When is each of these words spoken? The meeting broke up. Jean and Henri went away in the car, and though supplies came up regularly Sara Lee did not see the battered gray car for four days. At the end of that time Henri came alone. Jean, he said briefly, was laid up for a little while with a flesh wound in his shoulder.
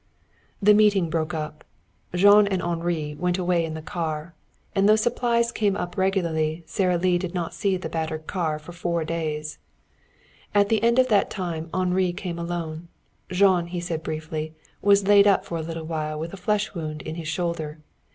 The 0.63 0.73
meeting 0.73 1.11
broke 1.11 1.31
up. 1.35 1.63
Jean 2.15 2.47
and 2.47 2.59
Henri 2.63 3.13
went 3.13 3.37
away 3.37 3.63
in 3.63 3.75
the 3.75 3.83
car, 3.83 4.33
and 4.73 4.89
though 4.89 4.95
supplies 4.95 5.51
came 5.51 5.77
up 5.77 5.95
regularly 5.95 6.63
Sara 6.65 6.97
Lee 6.97 7.19
did 7.19 7.35
not 7.35 7.53
see 7.53 7.77
the 7.77 7.87
battered 7.87 8.21
gray 8.25 8.33
car 8.33 8.57
for 8.57 8.71
four 8.71 9.05
days. 9.05 9.59
At 10.55 10.69
the 10.69 10.81
end 10.81 10.97
of 10.97 11.09
that 11.09 11.29
time 11.29 11.69
Henri 11.71 12.13
came 12.13 12.39
alone. 12.39 12.87
Jean, 13.29 13.67
he 13.67 13.79
said 13.79 14.01
briefly, 14.01 14.55
was 14.81 15.07
laid 15.07 15.27
up 15.27 15.45
for 15.45 15.59
a 15.59 15.61
little 15.61 15.85
while 15.85 16.17
with 16.17 16.33
a 16.33 16.35
flesh 16.35 16.73
wound 16.73 17.03
in 17.03 17.13
his 17.13 17.27
shoulder. 17.27 17.77